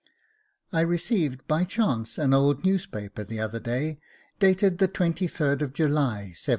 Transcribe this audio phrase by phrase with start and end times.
[0.73, 3.99] I received by chance an old newspaper the other day,
[4.39, 6.35] dated the 23rd July 1779.